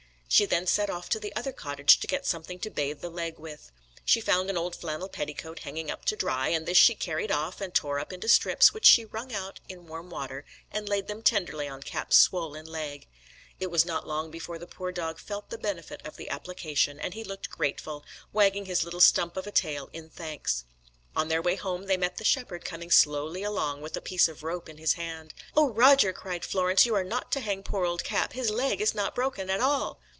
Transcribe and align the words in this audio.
She 0.33 0.45
then 0.45 0.65
set 0.65 0.89
off 0.89 1.09
to 1.09 1.19
the 1.19 1.35
other 1.35 1.51
cottage 1.51 1.99
to 1.99 2.07
get 2.07 2.25
something 2.25 2.57
to 2.59 2.69
bathe 2.69 3.01
the 3.01 3.09
leg 3.09 3.37
with. 3.37 3.69
She 4.05 4.21
found 4.21 4.49
an 4.49 4.57
old 4.57 4.77
flannel 4.77 5.09
petticoat 5.09 5.59
hanging 5.59 5.91
up 5.91 6.05
to 6.05 6.15
dry, 6.15 6.47
and 6.47 6.65
this 6.65 6.77
she 6.77 6.95
carried 6.95 7.31
off, 7.33 7.59
and 7.59 7.73
tore 7.73 7.99
up 7.99 8.13
into 8.13 8.29
strips, 8.29 8.73
which 8.73 8.85
she 8.85 9.03
wrung 9.03 9.33
out 9.33 9.59
in 9.67 9.87
warm 9.87 10.09
water, 10.09 10.45
and 10.71 10.87
laid 10.87 11.07
them 11.09 11.21
tenderly 11.21 11.67
on 11.67 11.83
Cap's 11.83 12.15
swollen 12.15 12.65
leg. 12.65 13.09
It 13.59 13.69
was 13.69 13.83
not 13.85 14.07
long 14.07 14.31
before 14.31 14.57
the 14.57 14.65
poor 14.65 14.93
dog 14.93 15.19
felt 15.19 15.49
the 15.49 15.57
benefit 15.57 16.01
of 16.07 16.15
the 16.15 16.29
application, 16.29 16.97
and 16.97 17.13
he 17.13 17.25
looked 17.25 17.49
grateful, 17.49 18.05
wagging 18.31 18.67
his 18.67 18.85
little 18.85 19.01
stump 19.01 19.35
of 19.35 19.45
a 19.45 19.51
tail 19.51 19.89
in 19.91 20.09
thanks. 20.09 20.63
On 21.13 21.27
their 21.27 21.41
way 21.41 21.57
home 21.57 21.87
they 21.87 21.97
met 21.97 22.15
the 22.15 22.23
shepherd 22.23 22.63
coming 22.63 22.89
slowly 22.89 23.43
along, 23.43 23.81
with 23.81 23.97
a 23.97 24.01
piece 24.01 24.29
of 24.29 24.43
rope 24.43 24.69
in 24.69 24.77
his 24.77 24.93
hand. 24.93 25.33
"Oh, 25.57 25.67
Roger," 25.69 26.13
cried 26.13 26.45
Florence, 26.45 26.85
"you 26.85 26.95
are 26.95 27.03
not 27.03 27.33
to 27.33 27.41
hang 27.41 27.63
poor 27.63 27.85
old 27.85 28.05
Cap; 28.05 28.31
his 28.31 28.49
leg 28.49 28.79
is 28.79 28.95
not 28.95 29.13
broken 29.13 29.49
at 29.49 29.59
all." 29.59 29.99